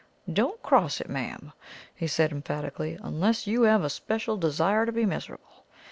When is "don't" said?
0.33-0.59